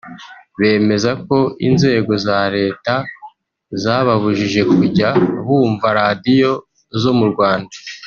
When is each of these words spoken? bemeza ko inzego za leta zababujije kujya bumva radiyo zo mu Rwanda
bemeza 0.59 1.11
ko 1.25 1.37
inzego 1.67 2.11
za 2.25 2.39
leta 2.55 2.93
zababujije 3.81 4.61
kujya 4.75 5.09
bumva 5.45 5.87
radiyo 5.99 6.51
zo 7.01 7.13
mu 7.19 7.25
Rwanda 7.33 7.75